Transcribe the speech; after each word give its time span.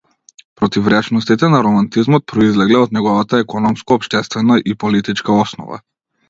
Противречностите 0.59 1.49
на 1.55 1.59
романтизмот 1.67 2.25
произлегле 2.33 2.79
од 2.85 2.97
неговата 2.99 3.43
економско-општествена 3.45 4.59
и 4.73 4.77
политичка 4.87 5.37
основа. 5.45 5.81